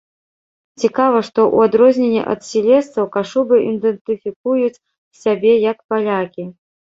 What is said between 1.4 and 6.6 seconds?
ў адрозненні ад сілезцаў, кашубы ідэнтыфікуюць сябе як палякі.